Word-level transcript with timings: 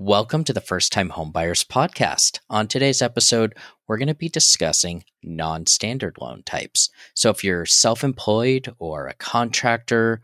Welcome 0.00 0.44
to 0.44 0.52
the 0.52 0.60
First 0.60 0.92
Time 0.92 1.10
Homebuyers 1.10 1.66
Podcast. 1.66 2.38
On 2.48 2.68
today's 2.68 3.02
episode, 3.02 3.56
we're 3.88 3.98
going 3.98 4.06
to 4.06 4.14
be 4.14 4.28
discussing 4.28 5.02
non 5.24 5.66
standard 5.66 6.18
loan 6.20 6.44
types. 6.44 6.88
So, 7.14 7.30
if 7.30 7.42
you're 7.42 7.66
self 7.66 8.04
employed 8.04 8.72
or 8.78 9.08
a 9.08 9.14
contractor, 9.14 10.20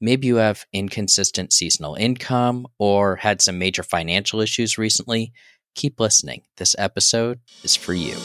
maybe 0.00 0.28
you 0.28 0.36
have 0.36 0.64
inconsistent 0.72 1.52
seasonal 1.52 1.94
income 1.94 2.66
or 2.78 3.16
had 3.16 3.42
some 3.42 3.58
major 3.58 3.82
financial 3.82 4.40
issues 4.40 4.78
recently, 4.78 5.34
keep 5.74 6.00
listening. 6.00 6.44
This 6.56 6.74
episode 6.78 7.40
is 7.62 7.76
for 7.76 7.92
you. 7.92 8.16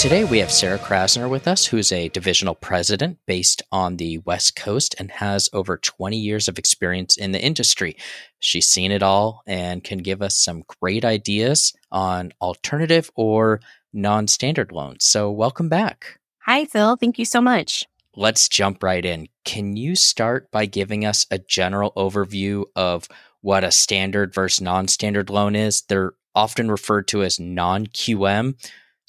Today 0.00 0.24
we 0.24 0.38
have 0.38 0.50
Sarah 0.50 0.78
Krasner 0.78 1.28
with 1.28 1.46
us, 1.46 1.66
who's 1.66 1.92
a 1.92 2.08
divisional 2.08 2.54
president 2.54 3.18
based 3.26 3.60
on 3.70 3.98
the 3.98 4.16
West 4.16 4.56
Coast 4.56 4.94
and 4.98 5.10
has 5.10 5.50
over 5.52 5.76
20 5.76 6.16
years 6.16 6.48
of 6.48 6.58
experience 6.58 7.18
in 7.18 7.32
the 7.32 7.38
industry. 7.38 7.98
She's 8.38 8.66
seen 8.66 8.92
it 8.92 9.02
all 9.02 9.42
and 9.46 9.84
can 9.84 9.98
give 9.98 10.22
us 10.22 10.38
some 10.38 10.64
great 10.80 11.04
ideas 11.04 11.74
on 11.92 12.32
alternative 12.40 13.10
or 13.14 13.60
non 13.92 14.26
standard 14.26 14.72
loans. 14.72 15.04
So, 15.04 15.30
welcome 15.30 15.68
back. 15.68 16.18
Hi, 16.46 16.64
Phil. 16.64 16.96
Thank 16.96 17.18
you 17.18 17.26
so 17.26 17.42
much. 17.42 17.84
Let's 18.16 18.48
jump 18.48 18.82
right 18.82 19.04
in. 19.04 19.28
Can 19.44 19.76
you 19.76 19.94
start 19.96 20.50
by 20.50 20.64
giving 20.64 21.04
us 21.04 21.26
a 21.30 21.38
general 21.38 21.92
overview 21.94 22.64
of 22.74 23.06
what 23.42 23.64
a 23.64 23.70
standard 23.70 24.32
versus 24.32 24.62
non 24.62 24.88
standard 24.88 25.28
loan 25.28 25.54
is? 25.54 25.82
They're 25.82 26.14
often 26.34 26.70
referred 26.70 27.06
to 27.08 27.22
as 27.22 27.38
non 27.38 27.86
QM. 27.88 28.54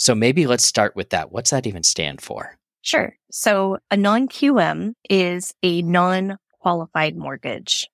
So 0.01 0.15
maybe 0.15 0.47
let's 0.47 0.65
start 0.65 0.95
with 0.95 1.11
that. 1.11 1.31
What's 1.31 1.51
that 1.51 1.67
even 1.67 1.83
stand 1.83 2.21
for? 2.21 2.57
Sure. 2.81 3.15
So 3.29 3.77
a 3.91 3.97
non 3.97 4.27
QM 4.27 4.95
is 5.07 5.53
a 5.61 5.83
non 5.83 6.39
qualified 6.59 7.15
mortgage. 7.15 7.87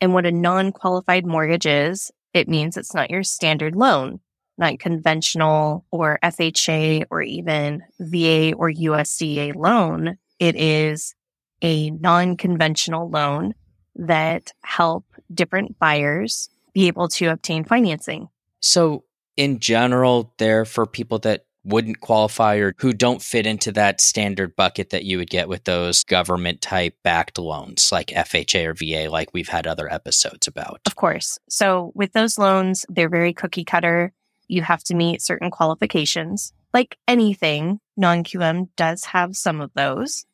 And 0.00 0.14
what 0.14 0.24
a 0.24 0.32
non 0.32 0.72
qualified 0.72 1.26
mortgage 1.26 1.66
is, 1.66 2.10
it 2.32 2.48
means 2.48 2.78
it's 2.78 2.94
not 2.94 3.10
your 3.10 3.22
standard 3.22 3.76
loan, 3.76 4.20
not 4.56 4.78
conventional 4.78 5.84
or 5.90 6.18
FHA 6.24 7.04
or 7.10 7.20
even 7.20 7.82
VA 7.98 8.54
or 8.54 8.70
USDA 8.70 9.54
loan. 9.54 10.16
It 10.38 10.56
is 10.56 11.14
a 11.60 11.90
non 11.90 12.38
conventional 12.38 13.10
loan 13.10 13.52
that 13.96 14.50
help 14.64 15.04
different 15.34 15.78
buyers 15.78 16.48
be 16.72 16.86
able 16.86 17.08
to 17.08 17.26
obtain 17.26 17.64
financing. 17.64 18.30
So 18.60 19.04
in 19.36 19.58
general, 19.58 20.32
they're 20.38 20.64
for 20.64 20.86
people 20.86 21.18
that 21.18 21.44
wouldn't 21.64 22.00
qualify 22.00 22.56
or 22.56 22.74
who 22.78 22.92
don't 22.92 23.22
fit 23.22 23.46
into 23.46 23.72
that 23.72 24.00
standard 24.00 24.56
bucket 24.56 24.90
that 24.90 25.04
you 25.04 25.18
would 25.18 25.30
get 25.30 25.48
with 25.48 25.64
those 25.64 26.04
government 26.04 26.60
type 26.60 26.96
backed 27.02 27.38
loans 27.38 27.92
like 27.92 28.08
FHA 28.08 28.66
or 28.66 28.74
VA, 28.74 29.10
like 29.10 29.28
we've 29.32 29.48
had 29.48 29.66
other 29.66 29.92
episodes 29.92 30.46
about. 30.46 30.80
Of 30.86 30.96
course. 30.96 31.38
So 31.48 31.92
with 31.94 32.12
those 32.12 32.38
loans, 32.38 32.86
they're 32.88 33.08
very 33.08 33.32
cookie 33.32 33.64
cutter. 33.64 34.12
You 34.48 34.62
have 34.62 34.82
to 34.84 34.94
meet 34.94 35.22
certain 35.22 35.50
qualifications. 35.50 36.52
Like 36.72 36.96
anything, 37.06 37.80
non 37.96 38.24
QM 38.24 38.68
does 38.76 39.04
have 39.06 39.36
some 39.36 39.60
of 39.60 39.70
those, 39.74 40.24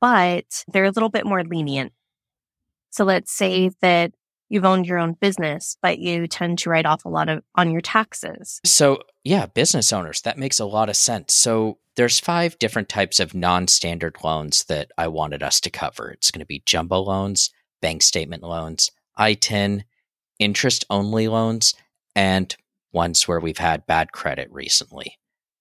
but 0.00 0.64
they're 0.68 0.84
a 0.84 0.90
little 0.90 1.10
bit 1.10 1.26
more 1.26 1.44
lenient. 1.44 1.92
So 2.90 3.04
let's 3.04 3.32
say 3.32 3.70
that 3.82 4.12
you've 4.48 4.64
owned 4.64 4.86
your 4.86 4.98
own 4.98 5.14
business, 5.14 5.76
but 5.82 5.98
you 5.98 6.26
tend 6.26 6.58
to 6.60 6.70
write 6.70 6.86
off 6.86 7.04
a 7.04 7.08
lot 7.08 7.28
of 7.28 7.42
on 7.54 7.70
your 7.70 7.80
taxes. 7.80 8.60
So, 8.64 9.02
yeah, 9.24 9.46
business 9.46 9.92
owners, 9.92 10.22
that 10.22 10.38
makes 10.38 10.60
a 10.60 10.64
lot 10.64 10.88
of 10.88 10.96
sense. 10.96 11.34
So, 11.34 11.78
there's 11.96 12.20
five 12.20 12.58
different 12.58 12.90
types 12.90 13.20
of 13.20 13.34
non-standard 13.34 14.18
loans 14.22 14.64
that 14.64 14.90
I 14.98 15.08
wanted 15.08 15.42
us 15.42 15.60
to 15.60 15.70
cover. 15.70 16.10
It's 16.10 16.30
going 16.30 16.40
to 16.40 16.46
be 16.46 16.62
jumbo 16.66 17.00
loans, 17.00 17.50
bank 17.80 18.02
statement 18.02 18.42
loans, 18.42 18.90
ITIN, 19.18 19.84
interest 20.38 20.84
only 20.90 21.26
loans, 21.26 21.74
and 22.14 22.54
ones 22.92 23.26
where 23.26 23.40
we've 23.40 23.58
had 23.58 23.86
bad 23.86 24.12
credit 24.12 24.48
recently. 24.52 25.18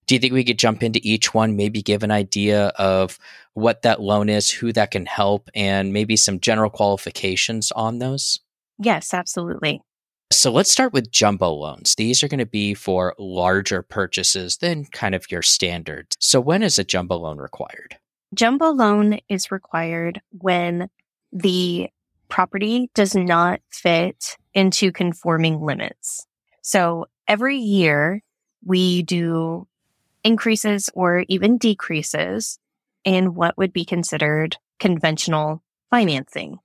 Do 0.08 0.14
you 0.14 0.20
think 0.20 0.34
we 0.34 0.44
could 0.44 0.60
jump 0.60 0.84
into 0.84 1.00
each 1.04 1.34
one, 1.34 1.56
maybe 1.56 1.82
give 1.82 2.04
an 2.04 2.12
idea 2.12 2.68
of 2.78 3.18
what 3.54 3.82
that 3.82 4.02
loan 4.02 4.30
is, 4.30 4.52
who 4.52 4.72
that 4.74 4.92
can 4.92 5.06
help, 5.06 5.50
and 5.56 5.94
maybe 5.94 6.16
some 6.16 6.40
general 6.40 6.70
qualifications 6.70 7.72
on 7.72 8.00
those? 8.00 8.40
Yes, 8.78 9.14
absolutely. 9.14 9.82
So 10.32 10.52
let's 10.52 10.72
start 10.72 10.92
with 10.92 11.12
jumbo 11.12 11.52
loans. 11.52 11.96
These 11.96 12.24
are 12.24 12.28
going 12.28 12.40
to 12.40 12.46
be 12.46 12.74
for 12.74 13.14
larger 13.20 13.82
purchases 13.82 14.58
than 14.58 14.86
kind 14.86 15.14
of 15.14 15.30
your 15.32 15.42
standards. 15.42 16.18
So 16.20 16.42
when 16.42 16.64
is 16.64 16.80
a 16.80 16.84
jumbo 16.84 17.18
loan 17.18 17.38
required? 17.38 17.98
Jumbo 18.34 18.72
loan 18.72 19.20
is 19.30 19.52
required 19.52 20.22
when 20.32 20.90
the 21.32 21.90
property 22.28 22.90
does 22.96 23.16
not 23.16 23.62
fit 23.70 24.36
into 24.54 24.92
conforming 24.92 25.62
limits. 25.62 26.26
So 26.62 27.06
every 27.28 27.58
year 27.58 28.22
we 28.64 29.04
do 29.04 29.68
increases 30.24 30.90
or 30.96 31.24
even 31.30 31.58
decreases 31.58 32.58
in 33.04 33.36
what 33.36 33.58
would 33.58 33.72
be 33.72 33.86
considered 33.86 34.58
conventional 34.80 35.62
financing. 35.92 36.58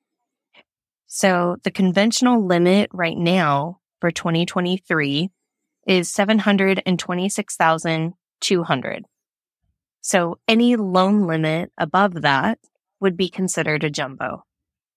So 1.12 1.56
the 1.64 1.72
conventional 1.72 2.46
limit 2.46 2.88
right 2.92 3.18
now 3.18 3.80
for 4.00 4.12
2023 4.12 5.28
is 5.88 6.08
726,200. 6.08 9.04
So 10.02 10.38
any 10.46 10.76
loan 10.76 11.26
limit 11.26 11.72
above 11.76 12.22
that 12.22 12.60
would 13.00 13.16
be 13.16 13.28
considered 13.28 13.82
a 13.82 13.90
jumbo. 13.90 14.44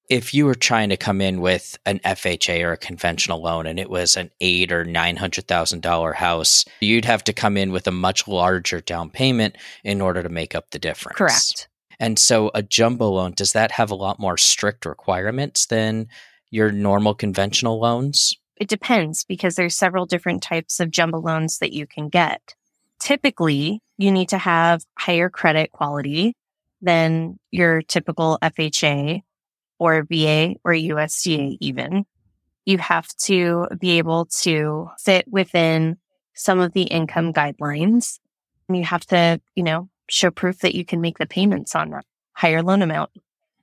If 0.07 0.35
you 0.35 0.45
were 0.45 0.53
trying 0.53 0.89
to 0.89 0.97
come 0.97 1.19
in 1.19 1.41
with 1.41 1.79
an 1.87 1.97
FHA 2.05 2.63
or 2.63 2.73
a 2.73 2.77
conventional 2.77 3.41
loan 3.41 3.65
and 3.65 3.79
it 3.79 3.89
was 3.89 4.15
an 4.15 4.29
eight 4.39 4.71
or 4.71 4.85
nine 4.85 5.15
hundred 5.15 5.47
thousand 5.47 5.81
dollar 5.81 6.13
house, 6.13 6.63
you'd 6.79 7.05
have 7.05 7.23
to 7.23 7.33
come 7.33 7.57
in 7.57 7.71
with 7.71 7.87
a 7.87 7.91
much 7.91 8.27
larger 8.27 8.81
down 8.81 9.09
payment 9.09 9.55
in 9.83 9.99
order 9.99 10.21
to 10.21 10.29
make 10.29 10.53
up 10.53 10.69
the 10.69 10.77
difference. 10.77 11.17
Correct. 11.17 11.69
And 11.99 12.17
so 12.17 12.51
a 12.53 12.61
jumbo 12.61 13.09
loan, 13.09 13.33
does 13.33 13.53
that 13.53 13.71
have 13.71 13.91
a 13.91 13.95
lot 13.95 14.19
more 14.19 14.37
strict 14.37 14.85
requirements 14.85 15.65
than 15.65 16.07
your 16.51 16.71
normal 16.71 17.15
conventional 17.15 17.79
loans? 17.79 18.33
It 18.57 18.67
depends 18.67 19.23
because 19.23 19.55
there's 19.55 19.75
several 19.75 20.05
different 20.05 20.43
types 20.43 20.79
of 20.79 20.91
jumbo 20.91 21.19
loans 21.19 21.59
that 21.59 21.73
you 21.73 21.87
can 21.87 22.09
get. 22.09 22.55
Typically, 22.99 23.81
you 23.97 24.11
need 24.11 24.29
to 24.29 24.37
have 24.37 24.83
higher 24.97 25.29
credit 25.29 25.71
quality 25.71 26.35
than 26.81 27.37
your 27.51 27.81
typical 27.81 28.37
FHA 28.41 29.21
or 29.79 30.03
VA 30.03 30.55
or 30.63 30.71
USDA 30.73 31.57
even. 31.59 32.05
You 32.65 32.77
have 32.77 33.07
to 33.23 33.67
be 33.79 33.97
able 33.97 34.25
to 34.41 34.89
fit 34.99 35.25
within 35.27 35.97
some 36.35 36.59
of 36.59 36.73
the 36.73 36.83
income 36.83 37.33
guidelines. 37.33 38.19
You 38.69 38.83
have 38.83 39.05
to, 39.07 39.41
you 39.55 39.63
know, 39.63 39.89
show 40.09 40.31
proof 40.31 40.59
that 40.59 40.75
you 40.75 40.85
can 40.85 41.01
make 41.01 41.17
the 41.17 41.25
payments 41.25 41.75
on 41.75 41.91
that 41.91 42.05
higher 42.33 42.61
loan 42.61 42.81
amount. 42.81 43.11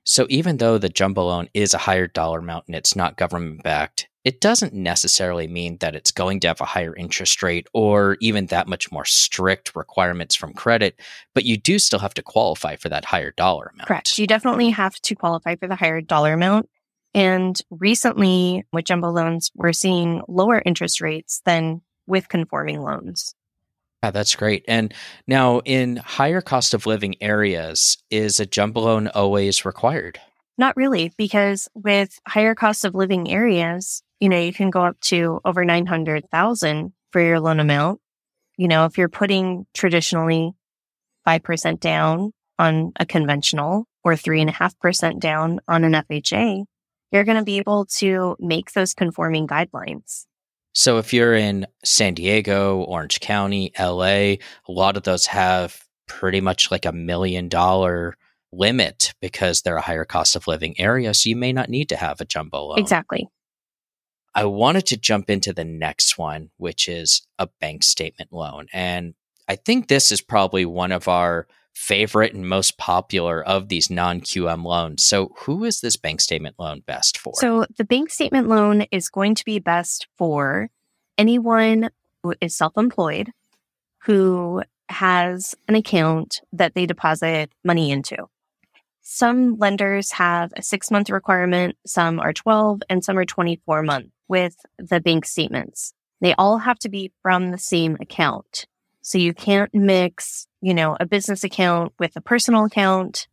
So 0.03 0.25
even 0.29 0.57
though 0.57 0.77
the 0.77 0.89
jumbo 0.89 1.25
loan 1.25 1.49
is 1.53 1.73
a 1.73 1.79
higher 1.79 2.07
dollar 2.07 2.39
amount 2.39 2.65
and 2.67 2.75
it's 2.75 2.95
not 2.95 3.17
government 3.17 3.63
backed, 3.63 4.07
it 4.23 4.41
doesn't 4.41 4.73
necessarily 4.73 5.47
mean 5.47 5.77
that 5.79 5.95
it's 5.95 6.11
going 6.11 6.39
to 6.41 6.47
have 6.47 6.61
a 6.61 6.65
higher 6.65 6.95
interest 6.95 7.41
rate 7.41 7.67
or 7.73 8.17
even 8.19 8.47
that 8.47 8.67
much 8.67 8.91
more 8.91 9.05
strict 9.05 9.75
requirements 9.75 10.35
from 10.35 10.53
credit, 10.53 10.99
but 11.33 11.45
you 11.45 11.57
do 11.57 11.79
still 11.79 11.99
have 11.99 12.13
to 12.15 12.21
qualify 12.21 12.75
for 12.75 12.89
that 12.89 13.05
higher 13.05 13.31
dollar 13.31 13.71
amount. 13.73 13.87
Correct. 13.87 14.17
You 14.17 14.27
definitely 14.27 14.69
have 14.71 14.95
to 15.01 15.15
qualify 15.15 15.55
for 15.55 15.67
the 15.67 15.75
higher 15.75 16.01
dollar 16.01 16.33
amount. 16.33 16.69
And 17.13 17.59
recently 17.69 18.63
with 18.71 18.85
jumbo 18.85 19.09
loans, 19.09 19.51
we're 19.55 19.73
seeing 19.73 20.21
lower 20.27 20.61
interest 20.65 21.01
rates 21.01 21.41
than 21.45 21.81
with 22.07 22.29
conforming 22.29 22.81
loans. 22.81 23.35
Yeah, 24.03 24.11
that's 24.11 24.35
great. 24.35 24.65
And 24.67 24.93
now, 25.27 25.59
in 25.59 25.97
higher 25.97 26.41
cost 26.41 26.73
of 26.73 26.87
living 26.87 27.15
areas, 27.21 27.97
is 28.09 28.39
a 28.39 28.47
jumbo 28.47 28.81
loan 28.81 29.07
always 29.09 29.63
required? 29.63 30.19
Not 30.57 30.75
really, 30.75 31.11
because 31.17 31.67
with 31.75 32.19
higher 32.27 32.55
cost 32.55 32.83
of 32.83 32.95
living 32.95 33.29
areas, 33.29 34.01
you 34.19 34.29
know, 34.29 34.39
you 34.39 34.53
can 34.53 34.71
go 34.71 34.81
up 34.81 34.99
to 35.01 35.39
over 35.45 35.63
900,000 35.63 36.93
for 37.11 37.21
your 37.21 37.39
loan 37.39 37.59
amount. 37.59 37.99
You 38.57 38.67
know, 38.67 38.85
if 38.85 38.97
you're 38.97 39.09
putting 39.09 39.65
traditionally 39.73 40.51
5% 41.27 41.79
down 41.79 42.31
on 42.57 42.93
a 42.99 43.05
conventional 43.05 43.85
or 44.03 44.15
three 44.15 44.41
and 44.41 44.49
a 44.49 44.53
half 44.53 44.77
percent 44.79 45.19
down 45.19 45.59
on 45.67 45.83
an 45.83 45.93
FHA, 45.93 46.65
you're 47.11 47.23
going 47.23 47.37
to 47.37 47.43
be 47.43 47.57
able 47.57 47.85
to 47.97 48.35
make 48.39 48.71
those 48.71 48.93
conforming 48.93 49.47
guidelines. 49.47 50.25
So 50.73 50.97
if 50.97 51.13
you're 51.13 51.35
in 51.35 51.67
San 51.83 52.13
Diego, 52.13 52.83
Orange 52.83 53.19
County, 53.19 53.73
LA, 53.77 54.05
a 54.05 54.39
lot 54.69 54.97
of 54.97 55.03
those 55.03 55.25
have 55.27 55.83
pretty 56.07 56.41
much 56.41 56.71
like 56.71 56.85
a 56.85 56.91
million 56.91 57.49
dollar 57.49 58.15
limit 58.53 59.13
because 59.21 59.61
they're 59.61 59.77
a 59.77 59.81
higher 59.81 60.05
cost 60.05 60.35
of 60.35 60.47
living 60.47 60.79
area. 60.79 61.13
So 61.13 61.29
you 61.29 61.35
may 61.35 61.53
not 61.53 61.69
need 61.69 61.89
to 61.89 61.95
have 61.95 62.19
a 62.19 62.25
jumbo 62.25 62.65
loan. 62.65 62.79
Exactly. 62.79 63.27
I 64.33 64.45
wanted 64.45 64.85
to 64.87 64.97
jump 64.97 65.29
into 65.29 65.51
the 65.51 65.65
next 65.65 66.17
one, 66.17 66.51
which 66.57 66.87
is 66.87 67.27
a 67.37 67.47
bank 67.59 67.83
statement 67.83 68.31
loan. 68.31 68.67
And 68.71 69.13
I 69.47 69.57
think 69.57 69.87
this 69.87 70.11
is 70.11 70.21
probably 70.21 70.65
one 70.65 70.93
of 70.93 71.07
our 71.07 71.47
favorite 71.73 72.33
and 72.33 72.47
most 72.47 72.77
popular 72.77 73.43
of 73.43 73.69
these 73.69 73.89
non 73.89 74.21
QM 74.21 74.63
loans. 74.63 75.03
So, 75.03 75.33
who 75.39 75.63
is 75.63 75.81
this 75.81 75.97
bank 75.97 76.21
statement 76.21 76.55
loan 76.59 76.81
best 76.85 77.17
for? 77.17 77.33
So, 77.35 77.65
the 77.77 77.85
bank 77.85 78.09
statement 78.09 78.47
loan 78.47 78.83
is 78.91 79.09
going 79.09 79.35
to 79.35 79.45
be 79.45 79.59
best 79.59 80.07
for 80.17 80.69
anyone 81.17 81.89
who 82.23 82.33
is 82.41 82.55
self 82.55 82.77
employed 82.77 83.31
who 84.03 84.63
has 84.89 85.55
an 85.67 85.75
account 85.75 86.41
that 86.51 86.73
they 86.75 86.85
deposit 86.85 87.51
money 87.63 87.91
into. 87.91 88.17
Some 89.01 89.57
lenders 89.57 90.11
have 90.13 90.51
a 90.55 90.61
six 90.61 90.91
month 90.91 91.09
requirement, 91.09 91.77
some 91.85 92.19
are 92.19 92.33
12, 92.33 92.81
and 92.89 93.03
some 93.03 93.17
are 93.17 93.25
24 93.25 93.83
month 93.83 94.07
with 94.27 94.55
the 94.77 94.99
bank 94.99 95.25
statements. 95.25 95.93
They 96.19 96.33
all 96.35 96.59
have 96.59 96.79
to 96.79 96.89
be 96.89 97.11
from 97.21 97.51
the 97.51 97.57
same 97.57 97.97
account. 97.99 98.65
So 99.01 99.17
you 99.17 99.33
can't 99.33 99.73
mix, 99.73 100.47
you 100.61 100.73
know, 100.73 100.95
a 100.99 101.05
business 101.05 101.43
account 101.43 101.93
with 101.99 102.15
a 102.15 102.21
personal 102.21 102.65
account 102.65 103.27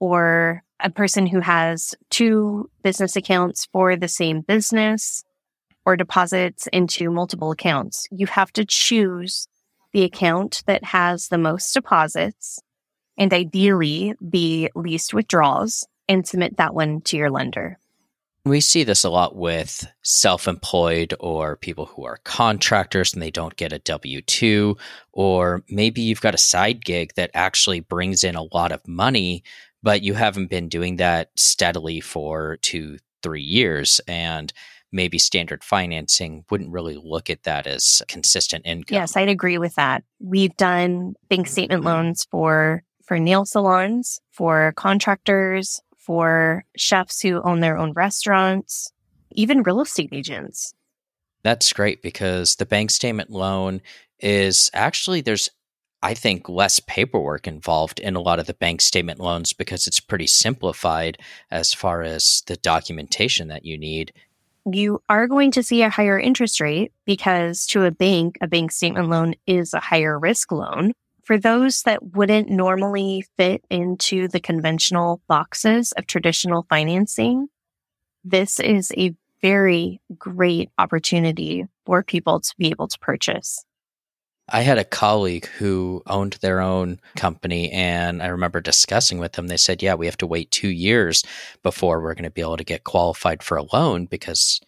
or 0.00 0.62
a 0.80 0.90
person 0.90 1.26
who 1.26 1.40
has 1.40 1.94
two 2.10 2.68
business 2.82 3.16
accounts 3.16 3.66
for 3.72 3.96
the 3.96 4.08
same 4.08 4.40
business 4.40 5.24
or 5.86 5.96
deposits 5.96 6.66
into 6.72 7.10
multiple 7.10 7.50
accounts. 7.50 8.06
You 8.10 8.26
have 8.26 8.52
to 8.54 8.64
choose 8.64 9.46
the 9.92 10.02
account 10.02 10.62
that 10.66 10.84
has 10.84 11.28
the 11.28 11.38
most 11.38 11.72
deposits 11.72 12.60
and 13.16 13.32
ideally 13.32 14.14
the 14.20 14.70
least 14.74 15.14
withdrawals 15.14 15.86
and 16.08 16.26
submit 16.26 16.56
that 16.56 16.74
one 16.74 17.00
to 17.02 17.16
your 17.16 17.30
lender. 17.30 17.78
We 18.46 18.60
see 18.60 18.84
this 18.84 19.04
a 19.04 19.10
lot 19.10 19.34
with 19.34 19.86
self 20.02 20.46
employed 20.46 21.14
or 21.18 21.56
people 21.56 21.86
who 21.86 22.04
are 22.04 22.18
contractors 22.24 23.14
and 23.14 23.22
they 23.22 23.30
don't 23.30 23.56
get 23.56 23.72
a 23.72 23.78
W 23.78 24.20
2, 24.20 24.76
or 25.12 25.62
maybe 25.70 26.02
you've 26.02 26.20
got 26.20 26.34
a 26.34 26.38
side 26.38 26.84
gig 26.84 27.14
that 27.16 27.30
actually 27.32 27.80
brings 27.80 28.22
in 28.22 28.34
a 28.34 28.54
lot 28.54 28.70
of 28.70 28.86
money, 28.86 29.42
but 29.82 30.02
you 30.02 30.12
haven't 30.12 30.50
been 30.50 30.68
doing 30.68 30.96
that 30.96 31.30
steadily 31.36 32.00
for 32.00 32.58
two, 32.58 32.98
three 33.22 33.42
years. 33.42 34.00
And 34.06 34.52
maybe 34.92 35.18
standard 35.18 35.64
financing 35.64 36.44
wouldn't 36.50 36.70
really 36.70 36.96
look 36.96 37.28
at 37.28 37.42
that 37.42 37.66
as 37.66 38.00
consistent 38.08 38.64
income. 38.64 38.94
Yes, 38.94 39.16
I'd 39.16 39.28
agree 39.28 39.58
with 39.58 39.74
that. 39.74 40.04
We've 40.20 40.56
done 40.56 41.14
bank 41.28 41.48
statement 41.48 41.80
mm-hmm. 41.80 41.88
loans 41.88 42.26
for 42.30 42.82
for 43.06 43.18
nail 43.18 43.44
salons, 43.44 44.20
for 44.30 44.72
contractors, 44.76 45.80
for 46.04 46.64
chefs 46.76 47.20
who 47.20 47.40
own 47.42 47.60
their 47.60 47.76
own 47.76 47.92
restaurants, 47.92 48.92
even 49.32 49.62
real 49.62 49.80
estate 49.80 50.10
agents. 50.12 50.74
That's 51.42 51.72
great 51.72 52.02
because 52.02 52.56
the 52.56 52.66
bank 52.66 52.90
statement 52.90 53.30
loan 53.30 53.80
is 54.20 54.70
actually 54.74 55.20
there's 55.20 55.50
I 56.02 56.12
think 56.12 56.50
less 56.50 56.80
paperwork 56.80 57.46
involved 57.46 57.98
in 57.98 58.14
a 58.14 58.20
lot 58.20 58.38
of 58.38 58.46
the 58.46 58.52
bank 58.52 58.82
statement 58.82 59.20
loans 59.20 59.54
because 59.54 59.86
it's 59.86 60.00
pretty 60.00 60.26
simplified 60.26 61.16
as 61.50 61.72
far 61.72 62.02
as 62.02 62.42
the 62.46 62.56
documentation 62.56 63.48
that 63.48 63.64
you 63.64 63.78
need. 63.78 64.12
You 64.70 65.02
are 65.08 65.26
going 65.26 65.50
to 65.52 65.62
see 65.62 65.82
a 65.82 65.88
higher 65.88 66.18
interest 66.18 66.60
rate 66.60 66.92
because 67.06 67.64
to 67.68 67.84
a 67.84 67.90
bank, 67.90 68.36
a 68.42 68.46
bank 68.46 68.70
statement 68.70 69.08
loan 69.08 69.34
is 69.46 69.72
a 69.72 69.80
higher 69.80 70.18
risk 70.18 70.52
loan 70.52 70.92
for 71.24 71.38
those 71.38 71.82
that 71.82 72.14
wouldn't 72.14 72.48
normally 72.48 73.24
fit 73.36 73.64
into 73.70 74.28
the 74.28 74.40
conventional 74.40 75.22
boxes 75.28 75.92
of 75.92 76.06
traditional 76.06 76.66
financing, 76.68 77.48
this 78.24 78.60
is 78.60 78.92
a 78.96 79.14
very 79.42 80.00
great 80.18 80.70
opportunity 80.78 81.66
for 81.84 82.02
people 82.02 82.40
to 82.40 82.54
be 82.58 82.68
able 82.68 82.88
to 82.88 82.98
purchase. 82.98 83.64
I 84.48 84.60
had 84.60 84.76
a 84.76 84.84
colleague 84.84 85.46
who 85.46 86.02
owned 86.06 86.34
their 86.34 86.60
own 86.60 87.00
company, 87.16 87.70
and 87.72 88.22
I 88.22 88.26
remember 88.26 88.60
discussing 88.60 89.18
with 89.18 89.32
them. 89.32 89.46
They 89.46 89.56
said, 89.56 89.82
Yeah, 89.82 89.94
we 89.94 90.06
have 90.06 90.18
to 90.18 90.26
wait 90.26 90.50
two 90.50 90.68
years 90.68 91.24
before 91.62 92.00
we're 92.00 92.14
going 92.14 92.24
to 92.24 92.30
be 92.30 92.42
able 92.42 92.58
to 92.58 92.64
get 92.64 92.84
qualified 92.84 93.42
for 93.42 93.56
a 93.56 93.64
loan 93.72 94.04
because 94.04 94.60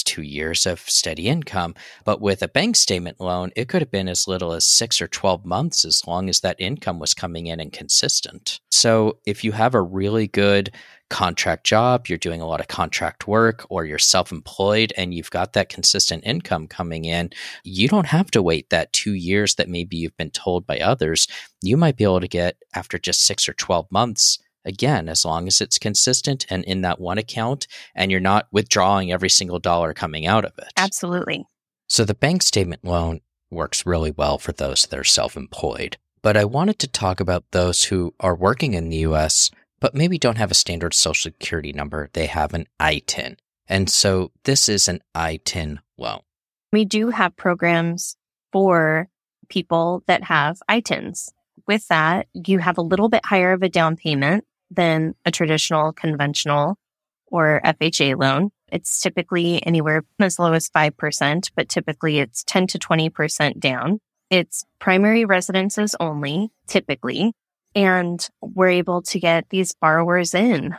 two 0.00 0.22
years 0.22 0.64
of 0.64 0.78
steady 0.78 1.26
income. 1.26 1.74
But 2.04 2.20
with 2.20 2.40
a 2.40 2.48
bank 2.48 2.76
statement 2.76 3.20
loan, 3.20 3.50
it 3.56 3.68
could 3.68 3.82
have 3.82 3.90
been 3.90 4.08
as 4.08 4.28
little 4.28 4.52
as 4.52 4.64
six 4.64 5.02
or 5.02 5.08
12 5.08 5.44
months 5.44 5.84
as 5.84 6.06
long 6.06 6.28
as 6.28 6.38
that 6.40 6.60
income 6.60 7.00
was 7.00 7.14
coming 7.14 7.48
in 7.48 7.58
and 7.58 7.72
consistent. 7.72 8.60
So 8.70 9.18
if 9.26 9.42
you 9.42 9.50
have 9.50 9.74
a 9.74 9.82
really 9.82 10.28
good 10.28 10.70
contract 11.10 11.64
job, 11.64 12.06
you're 12.06 12.16
doing 12.16 12.40
a 12.40 12.46
lot 12.46 12.60
of 12.60 12.68
contract 12.68 13.28
work, 13.28 13.66
or 13.68 13.84
you're 13.84 13.98
self 13.98 14.32
employed 14.32 14.92
and 14.96 15.12
you've 15.12 15.30
got 15.30 15.52
that 15.52 15.68
consistent 15.68 16.24
income 16.24 16.66
coming 16.68 17.04
in, 17.04 17.30
you 17.64 17.88
don't 17.88 18.06
have 18.06 18.30
to 18.30 18.42
wait 18.42 18.70
that 18.70 18.92
two 18.92 19.14
years 19.14 19.56
that 19.56 19.68
maybe 19.68 19.96
you've 19.96 20.16
been 20.16 20.30
told 20.30 20.66
by 20.66 20.78
others. 20.78 21.26
You 21.60 21.76
might 21.76 21.96
be 21.96 22.04
able 22.04 22.20
to 22.20 22.28
get 22.28 22.56
after 22.74 22.98
just 22.98 23.26
six 23.26 23.48
or 23.48 23.52
12 23.52 23.90
months 23.90 24.38
Again, 24.64 25.08
as 25.08 25.24
long 25.24 25.48
as 25.48 25.60
it's 25.60 25.78
consistent 25.78 26.46
and 26.48 26.64
in 26.64 26.82
that 26.82 27.00
one 27.00 27.18
account 27.18 27.66
and 27.94 28.10
you're 28.10 28.20
not 28.20 28.46
withdrawing 28.52 29.12
every 29.12 29.30
single 29.30 29.58
dollar 29.58 29.92
coming 29.92 30.26
out 30.26 30.44
of 30.44 30.52
it. 30.58 30.72
Absolutely. 30.76 31.44
So 31.88 32.04
the 32.04 32.14
bank 32.14 32.42
statement 32.42 32.84
loan 32.84 33.20
works 33.50 33.84
really 33.84 34.10
well 34.10 34.38
for 34.38 34.52
those 34.52 34.86
that 34.86 34.98
are 34.98 35.04
self 35.04 35.36
employed. 35.36 35.96
But 36.22 36.36
I 36.36 36.44
wanted 36.44 36.78
to 36.80 36.88
talk 36.88 37.20
about 37.20 37.44
those 37.50 37.84
who 37.84 38.14
are 38.20 38.36
working 38.36 38.74
in 38.74 38.88
the 38.88 38.98
US, 38.98 39.50
but 39.80 39.94
maybe 39.94 40.18
don't 40.18 40.38
have 40.38 40.52
a 40.52 40.54
standard 40.54 40.94
social 40.94 41.30
security 41.30 41.72
number. 41.72 42.08
They 42.12 42.26
have 42.26 42.54
an 42.54 42.66
ITIN. 42.80 43.36
And 43.68 43.90
so 43.90 44.30
this 44.44 44.68
is 44.68 44.88
an 44.88 45.00
ITIN 45.14 45.78
loan. 45.98 46.20
We 46.72 46.84
do 46.84 47.10
have 47.10 47.36
programs 47.36 48.16
for 48.52 49.08
people 49.48 50.02
that 50.06 50.24
have 50.24 50.58
ITINs. 50.70 51.30
With 51.66 51.86
that, 51.88 52.28
you 52.32 52.58
have 52.58 52.78
a 52.78 52.82
little 52.82 53.08
bit 53.08 53.26
higher 53.26 53.52
of 53.52 53.62
a 53.62 53.68
down 53.68 53.96
payment 53.96 54.44
than 54.74 55.14
a 55.24 55.30
traditional 55.30 55.92
conventional 55.92 56.78
or 57.26 57.60
FHA 57.64 58.18
loan. 58.18 58.50
It's 58.70 59.00
typically 59.00 59.64
anywhere 59.66 60.04
as 60.18 60.38
low 60.38 60.52
as 60.52 60.68
5%, 60.70 61.50
but 61.54 61.68
typically 61.68 62.18
it's 62.18 62.42
10 62.44 62.68
to 62.68 62.78
20% 62.78 63.58
down. 63.58 64.00
It's 64.30 64.64
primary 64.78 65.24
residences 65.24 65.94
only, 66.00 66.50
typically, 66.66 67.34
and 67.74 68.26
we're 68.40 68.70
able 68.70 69.02
to 69.02 69.20
get 69.20 69.48
these 69.50 69.74
borrowers 69.74 70.32
in. 70.34 70.74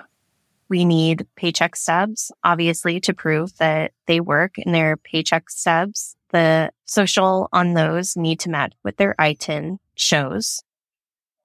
We 0.69 0.85
need 0.85 1.27
paycheck 1.35 1.75
stubs, 1.75 2.31
obviously, 2.43 2.99
to 3.01 3.13
prove 3.13 3.55
that 3.57 3.91
they 4.07 4.19
work 4.19 4.57
in 4.57 4.71
their 4.71 4.97
paycheck 4.97 5.49
stubs. 5.51 6.15
The 6.31 6.71
social 6.85 7.47
on 7.53 7.75
those 7.75 8.15
need 8.17 8.39
to 8.39 8.49
match 8.49 8.73
what 8.81 8.97
their 8.97 9.13
ITIN 9.19 9.77
shows. 9.95 10.63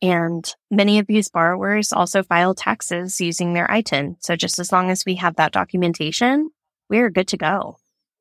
And 0.00 0.54
many 0.70 0.98
of 0.98 1.06
these 1.06 1.28
borrowers 1.28 1.92
also 1.92 2.22
file 2.22 2.54
taxes 2.54 3.20
using 3.20 3.52
their 3.52 3.66
ITIN. 3.66 4.16
So 4.20 4.36
just 4.36 4.58
as 4.58 4.70
long 4.70 4.90
as 4.90 5.04
we 5.04 5.16
have 5.16 5.36
that 5.36 5.52
documentation, 5.52 6.50
we're 6.88 7.10
good 7.10 7.28
to 7.28 7.36
go. 7.36 7.78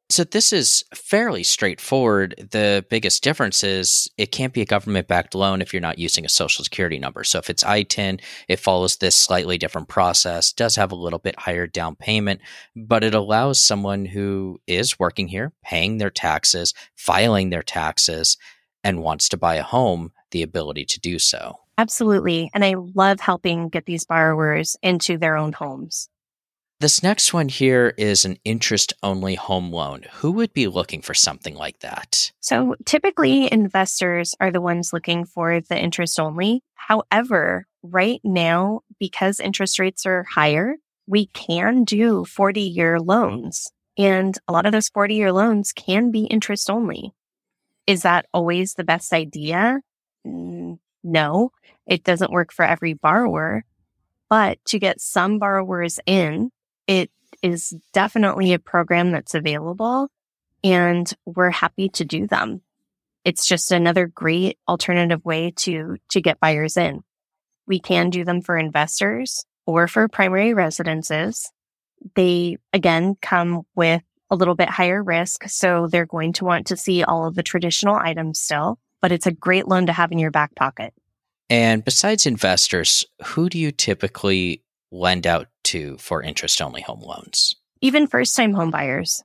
So 0.09 0.23
this 0.23 0.53
is 0.53 0.85
fairly 0.95 1.43
straightforward. 1.43 2.47
The 2.51 2.85
biggest 2.89 3.23
difference 3.23 3.61
is 3.61 4.09
it 4.17 4.31
can't 4.31 4.53
be 4.53 4.61
a 4.61 4.65
government 4.65 5.09
backed 5.09 5.35
loan 5.35 5.61
if 5.61 5.73
you're 5.73 5.81
not 5.81 5.99
using 5.99 6.23
a 6.25 6.29
social 6.29 6.63
security 6.63 6.97
number. 6.97 7.25
So 7.25 7.39
if 7.39 7.49
it's 7.49 7.63
ITIN, 7.63 8.21
it 8.47 8.59
follows 8.59 8.95
this 8.95 9.17
slightly 9.17 9.57
different 9.57 9.89
process, 9.89 10.53
does 10.53 10.77
have 10.77 10.93
a 10.93 10.95
little 10.95 11.19
bit 11.19 11.37
higher 11.37 11.67
down 11.67 11.97
payment, 11.97 12.39
but 12.73 13.03
it 13.03 13.13
allows 13.13 13.61
someone 13.61 14.05
who 14.05 14.61
is 14.65 14.97
working 14.97 15.27
here, 15.27 15.51
paying 15.61 15.97
their 15.97 16.09
taxes, 16.09 16.73
filing 16.95 17.49
their 17.49 17.63
taxes, 17.63 18.37
and 18.85 19.03
wants 19.03 19.27
to 19.29 19.37
buy 19.37 19.55
a 19.55 19.63
home 19.63 20.13
the 20.31 20.41
ability 20.41 20.85
to 20.85 20.99
do 21.01 21.19
so. 21.19 21.59
Absolutely. 21.77 22.49
And 22.53 22.65
I 22.65 22.75
love 22.95 23.19
helping 23.19 23.69
get 23.69 23.85
these 23.85 24.05
borrowers 24.05 24.75
into 24.81 25.17
their 25.17 25.37
own 25.37 25.53
homes. 25.53 26.09
This 26.79 27.01
next 27.01 27.33
one 27.33 27.49
here 27.49 27.95
is 27.97 28.23
an 28.23 28.37
interest 28.45 28.93
only 29.01 29.33
home 29.33 29.71
loan. 29.71 30.03
Who 30.17 30.31
would 30.33 30.53
be 30.53 30.67
looking 30.67 31.01
for 31.01 31.15
something 31.15 31.55
like 31.55 31.79
that? 31.79 32.31
So 32.39 32.75
typically, 32.85 33.51
investors 33.51 34.35
are 34.39 34.51
the 34.51 34.61
ones 34.61 34.93
looking 34.93 35.25
for 35.25 35.59
the 35.59 35.77
interest 35.77 36.19
only. 36.19 36.61
However, 36.75 37.65
right 37.81 38.21
now, 38.23 38.81
because 38.99 39.39
interest 39.39 39.79
rates 39.79 40.05
are 40.05 40.23
higher, 40.23 40.75
we 41.07 41.27
can 41.27 41.83
do 41.83 42.25
40 42.25 42.61
year 42.61 42.99
loans. 42.99 43.71
And 43.97 44.37
a 44.47 44.51
lot 44.51 44.67
of 44.67 44.71
those 44.71 44.89
40 44.89 45.15
year 45.15 45.31
loans 45.31 45.71
can 45.73 46.11
be 46.11 46.25
interest 46.25 46.69
only. 46.69 47.11
Is 47.87 48.03
that 48.03 48.27
always 48.33 48.75
the 48.75 48.83
best 48.83 49.13
idea? 49.13 49.79
Mm, 50.27 50.77
No, 51.07 51.51
it 51.85 52.03
doesn't 52.03 52.31
work 52.31 52.51
for 52.51 52.65
every 52.65 52.93
borrower. 52.93 53.63
But 54.29 54.63
to 54.65 54.79
get 54.79 54.99
some 54.99 55.39
borrowers 55.39 55.99
in, 56.05 56.51
it 56.85 57.11
is 57.41 57.75
definitely 57.93 58.53
a 58.53 58.59
program 58.59 59.11
that's 59.11 59.35
available 59.35 60.09
and 60.63 61.11
we're 61.25 61.51
happy 61.51 61.89
to 61.89 62.03
do 62.03 62.27
them. 62.27 62.61
It's 63.23 63.47
just 63.47 63.71
another 63.71 64.07
great 64.07 64.57
alternative 64.67 65.23
way 65.23 65.51
to, 65.57 65.97
to 66.09 66.21
get 66.21 66.39
buyers 66.39 66.77
in. 66.77 67.03
We 67.67 67.79
can 67.79 68.09
do 68.09 68.23
them 68.23 68.41
for 68.41 68.57
investors 68.57 69.45
or 69.65 69.87
for 69.87 70.07
primary 70.07 70.53
residences. 70.53 71.51
They 72.15 72.57
again 72.73 73.15
come 73.21 73.63
with 73.75 74.01
a 74.29 74.35
little 74.35 74.55
bit 74.55 74.69
higher 74.69 75.03
risk. 75.03 75.43
So 75.47 75.87
they're 75.87 76.05
going 76.05 76.33
to 76.33 76.45
want 76.45 76.67
to 76.67 76.77
see 76.77 77.03
all 77.03 77.25
of 77.27 77.35
the 77.35 77.43
traditional 77.43 77.95
items 77.95 78.39
still, 78.39 78.79
but 79.01 79.11
it's 79.11 79.27
a 79.27 79.31
great 79.31 79.67
loan 79.67 79.85
to 79.85 79.93
have 79.93 80.11
in 80.11 80.19
your 80.19 80.31
back 80.31 80.55
pocket. 80.55 80.93
And 81.49 81.83
besides 81.83 82.25
investors, 82.25 83.05
who 83.23 83.49
do 83.49 83.57
you 83.57 83.71
typically 83.71 84.63
lend 84.91 85.25
out 85.25 85.47
to 85.65 85.97
for 85.97 86.21
interest 86.21 86.61
only 86.61 86.81
home 86.81 87.01
loans? 87.01 87.55
Even 87.81 88.07
first 88.07 88.35
time 88.35 88.53
home 88.53 88.71
buyers. 88.71 89.23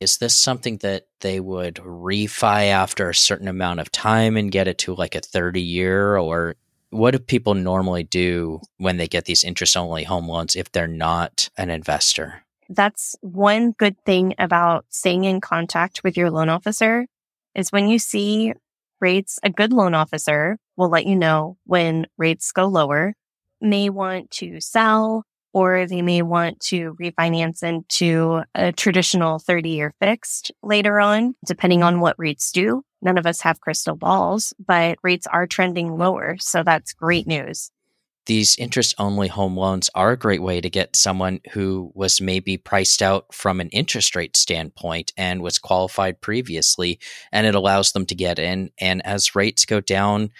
Is 0.00 0.18
this 0.18 0.38
something 0.38 0.78
that 0.78 1.06
they 1.20 1.40
would 1.40 1.76
refi 1.76 2.66
after 2.66 3.08
a 3.08 3.14
certain 3.14 3.48
amount 3.48 3.80
of 3.80 3.90
time 3.90 4.36
and 4.36 4.52
get 4.52 4.68
it 4.68 4.78
to 4.78 4.94
like 4.94 5.14
a 5.14 5.20
30 5.20 5.60
year? 5.60 6.18
Or 6.18 6.56
what 6.90 7.12
do 7.12 7.18
people 7.18 7.54
normally 7.54 8.02
do 8.02 8.60
when 8.76 8.98
they 8.98 9.08
get 9.08 9.24
these 9.24 9.44
interest 9.44 9.76
only 9.76 10.04
home 10.04 10.28
loans 10.28 10.56
if 10.56 10.70
they're 10.72 10.86
not 10.86 11.48
an 11.56 11.70
investor? 11.70 12.42
That's 12.68 13.16
one 13.20 13.72
good 13.72 13.96
thing 14.04 14.34
about 14.38 14.84
staying 14.90 15.24
in 15.24 15.40
contact 15.40 16.02
with 16.02 16.16
your 16.16 16.30
loan 16.30 16.48
officer 16.48 17.06
is 17.54 17.70
when 17.70 17.88
you 17.88 17.98
see 17.98 18.52
rates, 19.00 19.38
a 19.42 19.50
good 19.50 19.72
loan 19.72 19.94
officer 19.94 20.58
will 20.76 20.88
let 20.88 21.06
you 21.06 21.16
know 21.16 21.56
when 21.64 22.06
rates 22.16 22.52
go 22.52 22.66
lower, 22.66 23.14
may 23.60 23.90
want 23.90 24.30
to 24.32 24.60
sell, 24.60 25.24
or 25.52 25.86
they 25.86 26.02
may 26.02 26.22
want 26.22 26.60
to 26.60 26.96
refinance 27.00 27.62
into 27.62 28.42
a 28.54 28.72
traditional 28.72 29.38
30 29.38 29.70
year 29.70 29.94
fixed 30.00 30.52
later 30.62 31.00
on, 31.00 31.34
depending 31.46 31.82
on 31.82 32.00
what 32.00 32.18
rates 32.18 32.50
do. 32.50 32.82
None 33.00 33.18
of 33.18 33.26
us 33.26 33.40
have 33.42 33.60
crystal 33.60 33.96
balls, 33.96 34.52
but 34.58 34.98
rates 35.02 35.26
are 35.26 35.46
trending 35.46 35.96
lower. 35.96 36.36
So 36.38 36.62
that's 36.62 36.92
great 36.92 37.26
news 37.26 37.70
these 38.26 38.56
interest 38.56 38.94
only 38.98 39.28
home 39.28 39.56
loans 39.56 39.90
are 39.94 40.12
a 40.12 40.16
great 40.16 40.42
way 40.42 40.60
to 40.60 40.70
get 40.70 40.96
someone 40.96 41.40
who 41.52 41.90
was 41.94 42.20
maybe 42.20 42.56
priced 42.56 43.02
out 43.02 43.32
from 43.34 43.60
an 43.60 43.68
interest 43.68 44.16
rate 44.16 44.36
standpoint 44.36 45.12
and 45.16 45.42
was 45.42 45.58
qualified 45.58 46.20
previously. 46.20 46.98
And 47.32 47.46
it 47.46 47.54
allows 47.54 47.92
them 47.92 48.06
to 48.06 48.14
get 48.14 48.38
in. 48.38 48.70
And 48.78 49.04
as 49.04 49.34
rates 49.34 49.64
go 49.64 49.80
down, 49.80 50.30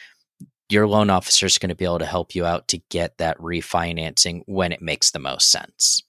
your 0.75 0.87
loan 0.89 1.09
officer 1.09 1.47
is 1.47 1.57
going 1.57 1.71
to 1.71 1.75
be 1.75 1.85
able 1.85 2.01
to 2.01 2.07
help 2.07 2.35
you 2.35 2.45
out 2.45 2.69
to 2.69 2.79
get 2.91 3.17
that 3.19 3.39
refinancing 3.39 4.43
when 4.47 4.73
it 4.73 4.83
makes 4.83 5.13
the 5.13 5.19
most 5.19 5.51
sense. 5.51 6.03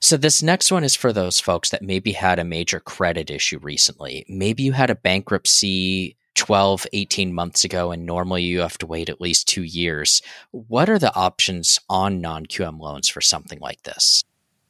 So, 0.00 0.16
this 0.16 0.42
next 0.42 0.72
one 0.72 0.82
is 0.82 0.96
for 0.96 1.12
those 1.12 1.40
folks 1.40 1.68
that 1.70 1.82
maybe 1.82 2.12
had 2.12 2.38
a 2.38 2.44
major 2.44 2.80
credit 2.80 3.30
issue 3.30 3.58
recently. 3.58 4.24
Maybe 4.28 4.62
you 4.62 4.72
had 4.72 4.88
a 4.88 4.94
bankruptcy 4.94 6.16
12, 6.36 6.86
18 6.94 7.34
months 7.34 7.64
ago, 7.64 7.92
and 7.92 8.06
normally 8.06 8.42
you 8.42 8.60
have 8.60 8.78
to 8.78 8.86
wait 8.86 9.10
at 9.10 9.20
least 9.20 9.46
two 9.46 9.62
years. 9.62 10.22
What 10.52 10.88
are 10.88 10.98
the 10.98 11.14
options 11.14 11.78
on 11.90 12.22
non 12.22 12.46
QM 12.46 12.80
loans 12.80 13.10
for 13.10 13.20
something 13.20 13.58
like 13.60 13.82
this? 13.82 14.24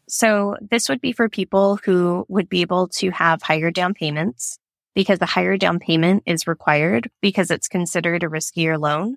So, 0.08 0.56
this 0.60 0.88
would 0.88 1.00
be 1.00 1.12
for 1.12 1.28
people 1.28 1.78
who 1.84 2.24
would 2.28 2.48
be 2.48 2.62
able 2.62 2.88
to 2.88 3.10
have 3.10 3.42
higher 3.42 3.70
down 3.70 3.94
payments 3.94 4.58
because 4.94 5.18
the 5.18 5.26
higher 5.26 5.56
down 5.56 5.78
payment 5.78 6.22
is 6.26 6.46
required 6.46 7.10
because 7.20 7.50
it's 7.50 7.68
considered 7.68 8.22
a 8.22 8.28
riskier 8.28 8.78
loan. 8.78 9.16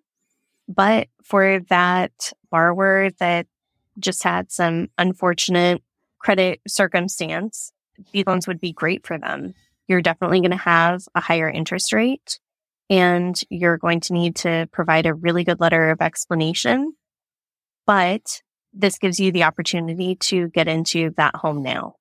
But 0.67 1.07
for 1.23 1.59
that 1.69 2.31
borrower 2.49 3.09
that 3.19 3.47
just 3.99 4.23
had 4.23 4.51
some 4.51 4.89
unfortunate 4.97 5.83
credit 6.19 6.61
circumstance, 6.67 7.71
these 8.11 8.25
loans 8.25 8.47
would 8.47 8.59
be 8.59 8.71
great 8.71 9.05
for 9.05 9.17
them. 9.17 9.53
You're 9.87 10.01
definitely 10.01 10.39
going 10.39 10.51
to 10.51 10.57
have 10.57 11.03
a 11.15 11.21
higher 11.21 11.49
interest 11.49 11.91
rate 11.93 12.39
and 12.89 13.39
you're 13.49 13.77
going 13.77 13.99
to 14.01 14.13
need 14.13 14.35
to 14.37 14.67
provide 14.71 15.05
a 15.05 15.13
really 15.13 15.43
good 15.43 15.59
letter 15.59 15.89
of 15.89 16.01
explanation. 16.01 16.93
But 17.85 18.41
this 18.73 18.97
gives 18.97 19.19
you 19.19 19.31
the 19.31 19.43
opportunity 19.43 20.15
to 20.15 20.47
get 20.49 20.67
into 20.67 21.11
that 21.17 21.35
home 21.35 21.61
now. 21.61 21.95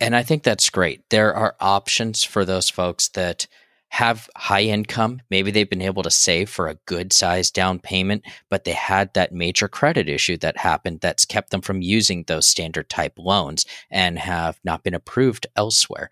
And 0.00 0.16
I 0.16 0.22
think 0.22 0.42
that's 0.42 0.70
great. 0.70 1.02
There 1.10 1.34
are 1.34 1.56
options 1.60 2.24
for 2.24 2.44
those 2.44 2.68
folks 2.68 3.08
that 3.10 3.46
have 3.92 4.30
high 4.34 4.62
income. 4.62 5.20
Maybe 5.28 5.50
they've 5.50 5.68
been 5.68 5.82
able 5.82 6.02
to 6.02 6.10
save 6.10 6.48
for 6.48 6.66
a 6.66 6.78
good 6.86 7.12
size 7.12 7.50
down 7.50 7.78
payment, 7.78 8.24
but 8.48 8.64
they 8.64 8.72
had 8.72 9.12
that 9.12 9.32
major 9.32 9.68
credit 9.68 10.08
issue 10.08 10.38
that 10.38 10.56
happened 10.56 11.00
that's 11.00 11.26
kept 11.26 11.50
them 11.50 11.60
from 11.60 11.82
using 11.82 12.24
those 12.26 12.48
standard 12.48 12.88
type 12.88 13.12
loans 13.18 13.66
and 13.90 14.18
have 14.18 14.58
not 14.64 14.82
been 14.82 14.94
approved 14.94 15.46
elsewhere. 15.56 16.08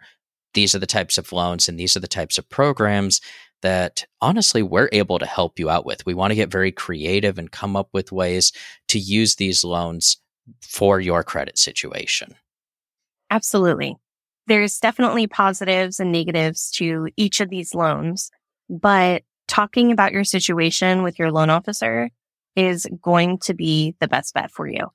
These 0.53 0.75
are 0.75 0.79
the 0.79 0.87
types 0.87 1.17
of 1.17 1.33
loans 1.33 1.69
and 1.69 1.81
these 1.81 1.97
are 1.97 2.01
the 2.01 2.07
types 2.07 2.37
of 2.37 2.51
programs 2.51 3.23
that 3.63 4.05
honestly 4.21 4.63
we're 4.63 4.91
able 4.93 5.19
to 5.19 5.27
help 5.27 5.59
you 5.59 5.71
out 5.71 5.87
with. 5.87 6.05
We 6.05 6.13
want 6.13 6.33
to 6.33 6.37
get 6.37 6.51
very 6.51 6.73
creative 6.73 7.39
and 7.39 7.51
come 7.51 7.77
up 7.77 7.89
with 7.95 8.13
ways 8.13 8.53
to 8.89 8.99
use 8.99 9.37
these 9.37 9.65
loans 9.65 10.19
for 10.61 11.01
your 11.01 11.25
credit 11.25 11.59
situation. 11.59 12.35
Absolutely. 13.31 13.97
There's 14.47 14.79
definitely 14.79 15.27
positives 15.27 16.01
and 16.01 16.11
negatives 16.11 16.71
to 16.73 17.09
each 17.17 17.41
of 17.41 17.51
these 17.51 17.75
loans, 17.75 18.31
but 18.69 19.23
talking 19.47 19.93
about 19.93 20.13
your 20.13 20.25
situation 20.25 21.03
with 21.03 21.19
your 21.19 21.31
loan 21.31 21.51
officer 21.51 22.11
is 22.57 22.87
going 23.01 23.39
to 23.39 23.55
be 23.55 23.95
the 24.01 24.09
best 24.09 24.35
bet 24.35 24.51
for 24.51 24.67
you. 24.67 24.89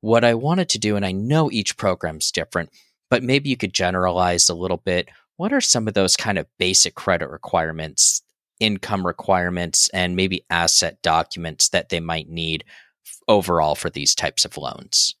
What 0.00 0.24
I 0.24 0.34
wanted 0.34 0.68
to 0.70 0.78
do, 0.78 0.96
and 0.96 1.04
I 1.04 1.12
know 1.12 1.50
each 1.50 1.76
program's 1.76 2.30
different, 2.30 2.70
but 3.10 3.22
maybe 3.22 3.50
you 3.50 3.56
could 3.56 3.72
generalize 3.72 4.48
a 4.48 4.54
little 4.54 4.78
bit 4.78 5.08
what 5.36 5.52
are 5.52 5.60
some 5.60 5.88
of 5.88 5.94
those 5.94 6.16
kind 6.16 6.38
of 6.38 6.46
basic 6.58 6.94
credit 6.94 7.28
requirements, 7.28 8.22
income 8.60 9.06
requirements, 9.06 9.88
and 9.90 10.14
maybe 10.14 10.44
asset 10.50 11.00
documents 11.02 11.68
that 11.70 11.88
they 11.88 12.00
might 12.00 12.28
need 12.28 12.64
overall 13.28 13.74
for 13.74 13.90
these 13.90 14.14
types 14.14 14.44
of 14.44 14.56
loans? 14.56 15.16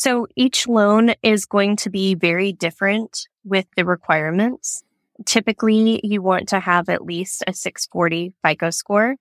So 0.00 0.26
each 0.34 0.66
loan 0.66 1.12
is 1.22 1.44
going 1.44 1.76
to 1.76 1.90
be 1.90 2.14
very 2.14 2.54
different 2.54 3.28
with 3.44 3.66
the 3.76 3.84
requirements. 3.84 4.82
Typically, 5.26 6.00
you 6.02 6.22
want 6.22 6.48
to 6.48 6.60
have 6.60 6.88
at 6.88 7.04
least 7.04 7.44
a 7.46 7.52
640 7.52 8.32
FICO 8.42 8.70
score. 8.70 9.16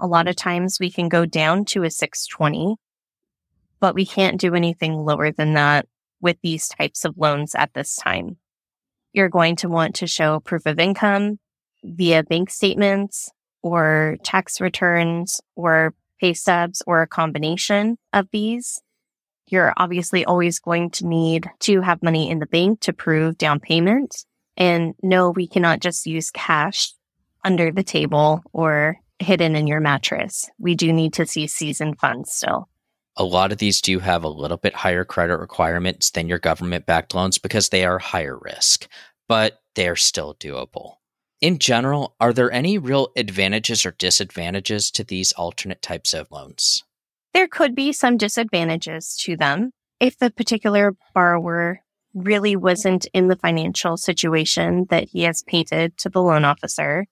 A 0.00 0.06
lot 0.06 0.28
of 0.28 0.36
times 0.36 0.78
we 0.80 0.90
can 0.90 1.10
go 1.10 1.26
down 1.26 1.66
to 1.66 1.82
a 1.82 1.90
620, 1.90 2.76
but 3.78 3.94
we 3.94 4.06
can't 4.06 4.40
do 4.40 4.54
anything 4.54 4.94
lower 4.94 5.32
than 5.32 5.52
that 5.52 5.86
with 6.22 6.38
these 6.42 6.66
types 6.66 7.04
of 7.04 7.18
loans 7.18 7.54
at 7.54 7.74
this 7.74 7.94
time. 7.96 8.38
You're 9.12 9.28
going 9.28 9.56
to 9.56 9.68
want 9.68 9.96
to 9.96 10.06
show 10.06 10.40
proof 10.40 10.64
of 10.64 10.78
income 10.78 11.40
via 11.84 12.22
bank 12.22 12.48
statements 12.48 13.30
or 13.62 14.16
tax 14.24 14.62
returns 14.62 15.42
or 15.56 15.92
pay 16.18 16.32
stubs 16.32 16.82
or 16.86 17.02
a 17.02 17.06
combination 17.06 17.98
of 18.14 18.28
these. 18.32 18.80
You're 19.52 19.74
obviously 19.76 20.24
always 20.24 20.58
going 20.58 20.88
to 20.92 21.06
need 21.06 21.48
to 21.60 21.82
have 21.82 22.02
money 22.02 22.30
in 22.30 22.38
the 22.38 22.46
bank 22.46 22.80
to 22.80 22.94
prove 22.94 23.36
down 23.36 23.60
payment. 23.60 24.24
And 24.56 24.94
no, 25.02 25.30
we 25.30 25.46
cannot 25.46 25.80
just 25.80 26.06
use 26.06 26.30
cash 26.30 26.90
under 27.44 27.70
the 27.70 27.82
table 27.82 28.42
or 28.54 28.96
hidden 29.18 29.54
in 29.54 29.66
your 29.66 29.80
mattress. 29.80 30.48
We 30.58 30.74
do 30.74 30.90
need 30.90 31.12
to 31.14 31.26
see 31.26 31.46
seasoned 31.46 32.00
funds 32.00 32.32
still. 32.32 32.70
A 33.16 33.24
lot 33.24 33.52
of 33.52 33.58
these 33.58 33.82
do 33.82 33.98
have 33.98 34.24
a 34.24 34.28
little 34.28 34.56
bit 34.56 34.74
higher 34.74 35.04
credit 35.04 35.36
requirements 35.36 36.10
than 36.10 36.30
your 36.30 36.38
government 36.38 36.86
backed 36.86 37.14
loans 37.14 37.36
because 37.36 37.68
they 37.68 37.84
are 37.84 37.98
higher 37.98 38.38
risk, 38.38 38.88
but 39.28 39.60
they're 39.74 39.96
still 39.96 40.34
doable. 40.34 40.94
In 41.42 41.58
general, 41.58 42.16
are 42.20 42.32
there 42.32 42.50
any 42.50 42.78
real 42.78 43.12
advantages 43.16 43.84
or 43.84 43.90
disadvantages 43.90 44.90
to 44.92 45.04
these 45.04 45.32
alternate 45.32 45.82
types 45.82 46.14
of 46.14 46.30
loans? 46.30 46.84
There 47.34 47.48
could 47.48 47.74
be 47.74 47.92
some 47.92 48.18
disadvantages 48.18 49.16
to 49.22 49.36
them. 49.36 49.70
If 50.00 50.18
the 50.18 50.30
particular 50.30 50.94
borrower 51.14 51.80
really 52.14 52.56
wasn't 52.56 53.06
in 53.14 53.28
the 53.28 53.36
financial 53.36 53.96
situation 53.96 54.86
that 54.90 55.08
he 55.08 55.22
has 55.22 55.42
painted 55.42 55.96
to 55.98 56.10
the 56.10 56.20
loan 56.20 56.44
officer, 56.44 57.06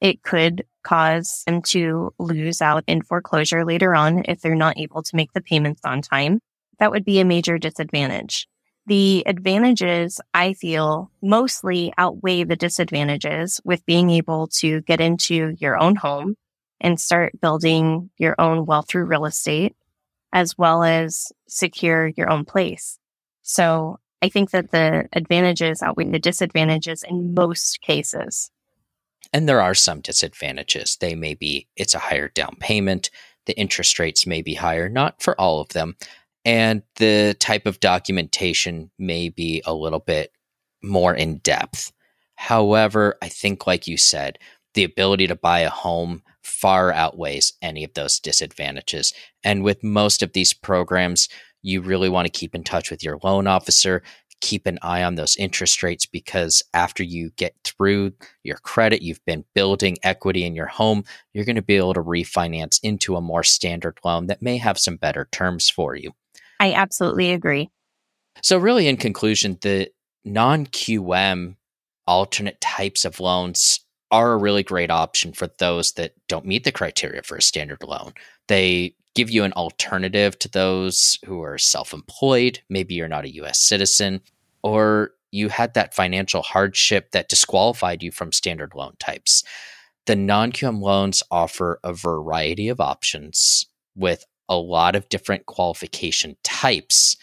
it 0.00 0.22
could 0.22 0.64
cause 0.84 1.42
them 1.46 1.62
to 1.62 2.12
lose 2.18 2.62
out 2.62 2.84
in 2.86 3.02
foreclosure 3.02 3.64
later 3.64 3.94
on 3.94 4.22
if 4.26 4.40
they're 4.40 4.54
not 4.54 4.78
able 4.78 5.02
to 5.02 5.16
make 5.16 5.32
the 5.32 5.40
payments 5.40 5.80
on 5.84 6.02
time. 6.02 6.40
That 6.78 6.90
would 6.90 7.04
be 7.04 7.18
a 7.18 7.24
major 7.24 7.58
disadvantage. 7.58 8.46
The 8.86 9.24
advantages 9.26 10.20
I 10.34 10.52
feel 10.52 11.10
mostly 11.22 11.92
outweigh 11.96 12.44
the 12.44 12.56
disadvantages 12.56 13.60
with 13.64 13.86
being 13.86 14.10
able 14.10 14.46
to 14.58 14.82
get 14.82 15.00
into 15.00 15.56
your 15.58 15.80
own 15.80 15.96
home 15.96 16.36
and 16.84 17.00
start 17.00 17.40
building 17.40 18.10
your 18.18 18.34
own 18.38 18.66
wealth 18.66 18.88
through 18.88 19.06
real 19.06 19.24
estate, 19.24 19.74
as 20.34 20.56
well 20.58 20.84
as 20.84 21.32
secure 21.48 22.08
your 22.08 22.30
own 22.30 22.44
place. 22.44 22.98
So 23.42 23.98
I 24.20 24.28
think 24.28 24.50
that 24.50 24.70
the 24.70 25.08
advantages 25.14 25.82
outweigh 25.82 26.10
the 26.10 26.18
disadvantages 26.18 27.02
in 27.02 27.34
most 27.34 27.80
cases. 27.80 28.50
And 29.32 29.48
there 29.48 29.62
are 29.62 29.74
some 29.74 30.02
disadvantages. 30.02 30.98
They 31.00 31.14
may 31.14 31.32
be 31.32 31.66
it's 31.74 31.94
a 31.94 31.98
higher 31.98 32.28
down 32.28 32.56
payment, 32.60 33.10
the 33.46 33.58
interest 33.58 33.98
rates 33.98 34.26
may 34.26 34.42
be 34.42 34.54
higher, 34.54 34.88
not 34.90 35.22
for 35.22 35.38
all 35.40 35.60
of 35.60 35.70
them. 35.70 35.96
And 36.44 36.82
the 36.96 37.34
type 37.40 37.64
of 37.64 37.80
documentation 37.80 38.90
may 38.98 39.30
be 39.30 39.62
a 39.64 39.72
little 39.72 40.00
bit 40.00 40.32
more 40.82 41.14
in 41.14 41.38
depth. 41.38 41.92
However, 42.34 43.16
I 43.22 43.28
think, 43.28 43.66
like 43.66 43.86
you 43.86 43.96
said, 43.96 44.38
the 44.74 44.84
ability 44.84 45.28
to 45.28 45.34
buy 45.34 45.60
a 45.60 45.70
home 45.70 46.22
far 46.44 46.92
outweighs 46.92 47.52
any 47.62 47.84
of 47.84 47.94
those 47.94 48.20
disadvantages. 48.20 49.12
And 49.42 49.64
with 49.64 49.82
most 49.82 50.22
of 50.22 50.32
these 50.32 50.52
programs, 50.52 51.28
you 51.62 51.80
really 51.80 52.08
want 52.08 52.26
to 52.26 52.38
keep 52.38 52.54
in 52.54 52.62
touch 52.62 52.90
with 52.90 53.02
your 53.02 53.18
loan 53.22 53.46
officer, 53.46 54.02
keep 54.40 54.66
an 54.66 54.78
eye 54.82 55.02
on 55.02 55.14
those 55.14 55.36
interest 55.36 55.82
rates 55.82 56.04
because 56.04 56.62
after 56.74 57.02
you 57.02 57.30
get 57.36 57.54
through 57.64 58.12
your 58.42 58.58
credit, 58.58 59.00
you've 59.00 59.24
been 59.24 59.44
building 59.54 59.96
equity 60.02 60.44
in 60.44 60.54
your 60.54 60.66
home, 60.66 61.02
you're 61.32 61.46
going 61.46 61.56
to 61.56 61.62
be 61.62 61.76
able 61.76 61.94
to 61.94 62.02
refinance 62.02 62.78
into 62.82 63.16
a 63.16 63.22
more 63.22 63.42
standard 63.42 63.98
loan 64.04 64.26
that 64.26 64.42
may 64.42 64.58
have 64.58 64.78
some 64.78 64.96
better 64.96 65.28
terms 65.32 65.70
for 65.70 65.96
you. 65.96 66.12
I 66.60 66.74
absolutely 66.74 67.32
agree. 67.32 67.70
So, 68.42 68.58
really, 68.58 68.86
in 68.86 68.96
conclusion, 68.96 69.58
the 69.62 69.88
non 70.24 70.66
QM 70.66 71.56
alternate 72.06 72.60
types 72.60 73.04
of 73.04 73.20
loans 73.20 73.80
are 74.14 74.32
a 74.32 74.38
really 74.38 74.62
great 74.62 74.92
option 74.92 75.32
for 75.32 75.48
those 75.58 75.94
that 75.94 76.14
don't 76.28 76.46
meet 76.46 76.62
the 76.62 76.70
criteria 76.70 77.20
for 77.20 77.36
a 77.36 77.42
standard 77.42 77.82
loan. 77.82 78.12
They 78.46 78.94
give 79.16 79.28
you 79.28 79.42
an 79.42 79.52
alternative 79.54 80.38
to 80.38 80.48
those 80.48 81.18
who 81.24 81.42
are 81.42 81.58
self 81.58 81.92
employed. 81.92 82.60
Maybe 82.68 82.94
you're 82.94 83.08
not 83.08 83.24
a 83.24 83.34
US 83.42 83.58
citizen, 83.58 84.20
or 84.62 85.10
you 85.32 85.48
had 85.48 85.74
that 85.74 85.94
financial 85.94 86.42
hardship 86.42 87.10
that 87.10 87.28
disqualified 87.28 88.04
you 88.04 88.12
from 88.12 88.30
standard 88.30 88.72
loan 88.76 88.92
types. 89.00 89.42
The 90.06 90.14
non 90.14 90.52
QM 90.52 90.80
loans 90.80 91.24
offer 91.32 91.80
a 91.82 91.92
variety 91.92 92.68
of 92.68 92.80
options 92.80 93.66
with 93.96 94.24
a 94.48 94.56
lot 94.56 94.94
of 94.94 95.08
different 95.08 95.46
qualification 95.46 96.36
types 96.44 97.16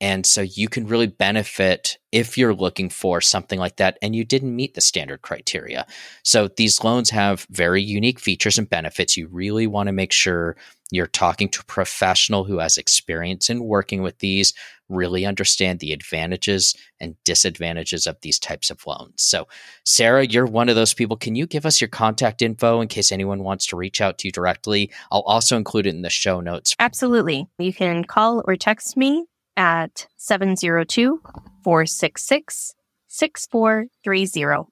and 0.00 0.24
so 0.24 0.42
you 0.42 0.68
can 0.68 0.86
really 0.86 1.06
benefit 1.06 1.98
if 2.12 2.38
you're 2.38 2.54
looking 2.54 2.88
for 2.88 3.20
something 3.20 3.58
like 3.58 3.76
that 3.76 3.98
and 4.00 4.14
you 4.14 4.24
didn't 4.24 4.54
meet 4.54 4.74
the 4.74 4.80
standard 4.80 5.22
criteria. 5.22 5.86
So 6.22 6.48
these 6.48 6.82
loans 6.84 7.10
have 7.10 7.46
very 7.50 7.82
unique 7.82 8.20
features 8.20 8.58
and 8.58 8.68
benefits. 8.68 9.16
You 9.16 9.28
really 9.28 9.66
want 9.66 9.88
to 9.88 9.92
make 9.92 10.12
sure 10.12 10.56
you're 10.90 11.06
talking 11.06 11.50
to 11.50 11.60
a 11.60 11.64
professional 11.64 12.44
who 12.44 12.58
has 12.58 12.78
experience 12.78 13.50
in 13.50 13.64
working 13.64 14.00
with 14.00 14.20
these, 14.20 14.54
really 14.88 15.26
understand 15.26 15.80
the 15.80 15.92
advantages 15.92 16.74
and 16.98 17.14
disadvantages 17.24 18.06
of 18.06 18.16
these 18.22 18.38
types 18.38 18.70
of 18.70 18.86
loans. 18.86 19.22
So, 19.22 19.48
Sarah, 19.84 20.24
you're 20.24 20.46
one 20.46 20.70
of 20.70 20.76
those 20.76 20.94
people. 20.94 21.16
Can 21.16 21.34
you 21.34 21.46
give 21.46 21.66
us 21.66 21.80
your 21.80 21.88
contact 21.88 22.40
info 22.40 22.80
in 22.80 22.88
case 22.88 23.12
anyone 23.12 23.42
wants 23.42 23.66
to 23.66 23.76
reach 23.76 24.00
out 24.00 24.16
to 24.18 24.28
you 24.28 24.32
directly? 24.32 24.90
I'll 25.12 25.20
also 25.22 25.58
include 25.58 25.86
it 25.86 25.94
in 25.94 26.02
the 26.02 26.08
show 26.08 26.40
notes. 26.40 26.74
Absolutely. 26.78 27.48
You 27.58 27.74
can 27.74 28.04
call 28.04 28.42
or 28.46 28.56
text 28.56 28.96
me 28.96 29.26
at 29.58 30.06
702 30.16 31.20
466 31.62 32.74
6430. 33.08 34.70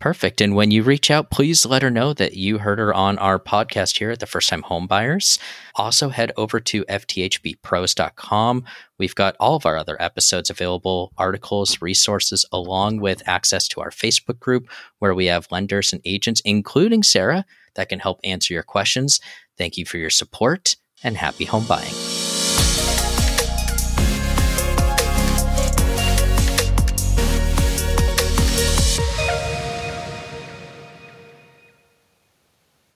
Perfect. 0.00 0.40
And 0.40 0.56
when 0.56 0.72
you 0.72 0.82
reach 0.82 1.12
out, 1.12 1.30
please 1.30 1.64
let 1.64 1.82
her 1.82 1.90
know 1.90 2.12
that 2.14 2.34
you 2.34 2.58
heard 2.58 2.80
her 2.80 2.92
on 2.92 3.18
our 3.18 3.38
podcast 3.38 3.98
here 3.98 4.10
at 4.10 4.18
the 4.18 4.26
First 4.26 4.48
Time 4.48 4.62
Home 4.62 4.88
Buyers. 4.88 5.38
Also, 5.76 6.08
head 6.08 6.32
over 6.36 6.58
to 6.58 6.84
fthbpros.com. 6.86 8.64
We've 8.98 9.14
got 9.14 9.36
all 9.38 9.54
of 9.54 9.64
our 9.64 9.76
other 9.76 9.96
episodes 10.02 10.50
available, 10.50 11.12
articles, 11.16 11.80
resources, 11.80 12.44
along 12.50 12.98
with 12.98 13.22
access 13.28 13.68
to 13.68 13.80
our 13.80 13.90
Facebook 13.90 14.40
group 14.40 14.68
where 14.98 15.14
we 15.14 15.26
have 15.26 15.46
lenders 15.52 15.92
and 15.92 16.02
agents, 16.04 16.42
including 16.44 17.04
Sarah, 17.04 17.44
that 17.76 17.88
can 17.88 18.00
help 18.00 18.18
answer 18.24 18.52
your 18.52 18.64
questions. 18.64 19.20
Thank 19.56 19.76
you 19.76 19.86
for 19.86 19.98
your 19.98 20.10
support 20.10 20.74
and 21.04 21.16
happy 21.16 21.44
home 21.44 21.66
buying. 21.66 22.21